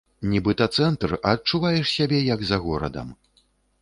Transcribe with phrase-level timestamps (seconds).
[0.29, 3.17] Нібыта цэнтр, а адчуваеш сябе як за горадам.